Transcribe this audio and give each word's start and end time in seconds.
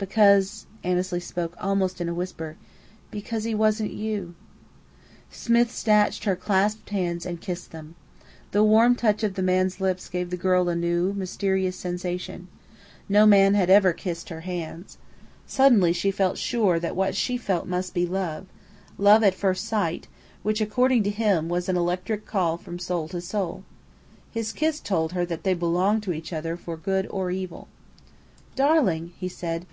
"Because" 0.00 0.66
Annesley 0.84 1.18
spoke 1.18 1.56
almost 1.60 2.00
in 2.00 2.08
a 2.08 2.14
whisper 2.14 2.56
"because 3.10 3.42
he 3.42 3.52
wasn't 3.52 3.90
you." 3.92 4.36
Smith 5.28 5.72
snatched 5.72 6.22
her 6.22 6.36
clasped 6.36 6.90
hands 6.90 7.26
and 7.26 7.40
kissed 7.40 7.72
them. 7.72 7.96
The 8.52 8.62
warm 8.62 8.94
touch 8.94 9.24
of 9.24 9.34
the 9.34 9.42
man's 9.42 9.80
lips 9.80 10.08
gave 10.08 10.30
the 10.30 10.36
girl 10.36 10.68
a 10.68 10.76
new, 10.76 11.12
mysterious 11.14 11.74
sensation. 11.74 12.46
No 13.08 13.26
man 13.26 13.54
had 13.54 13.70
ever 13.70 13.92
kissed 13.92 14.28
even 14.28 14.36
her 14.36 14.40
hands. 14.42 14.98
Suddenly 15.48 15.92
she 15.92 16.12
felt 16.12 16.38
sure 16.38 16.78
that 16.78 16.94
what 16.94 17.16
she 17.16 17.36
felt 17.36 17.66
must 17.66 17.92
be 17.92 18.06
love 18.06 18.46
love 18.98 19.24
at 19.24 19.34
first 19.34 19.64
sight, 19.64 20.06
which, 20.44 20.60
according 20.60 21.02
to 21.02 21.10
him, 21.10 21.48
was 21.48 21.68
an 21.68 21.76
electric 21.76 22.24
call 22.24 22.56
from 22.56 22.78
soul 22.78 23.08
to 23.08 23.20
soul. 23.20 23.64
His 24.30 24.52
kiss 24.52 24.78
told 24.78 25.14
her 25.14 25.26
that 25.26 25.42
they 25.42 25.54
belonged 25.54 26.04
to 26.04 26.12
each 26.12 26.32
other 26.32 26.56
for 26.56 26.76
good 26.76 27.08
or 27.10 27.32
evil. 27.32 27.66
"Darling!" 28.54 29.12
he 29.18 29.28
said. 29.28 29.66